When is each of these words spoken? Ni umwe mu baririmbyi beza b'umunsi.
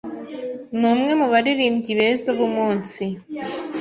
Ni 0.77 0.85
umwe 0.93 1.11
mu 1.19 1.27
baririmbyi 1.33 1.91
beza 1.99 2.29
b'umunsi. 2.37 3.03